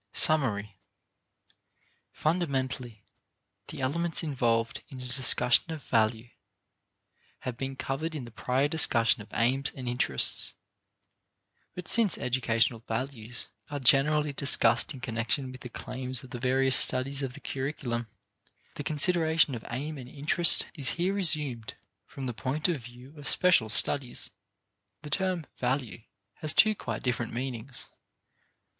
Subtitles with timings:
[0.13, 0.79] Summary.
[2.11, 3.05] Fundamentally,
[3.67, 6.29] the elements involved in a discussion of value
[7.41, 10.55] have been covered in the prior discussion of aims and interests.
[11.75, 16.75] But since educational values are generally discussed in connection with the claims of the various
[16.75, 18.07] studies of the curriculum,
[18.77, 21.75] the consideration of aim and interest is here resumed
[22.07, 24.31] from the point of view of special studies.
[25.03, 25.99] The term "value"
[26.37, 27.87] has two quite different meanings.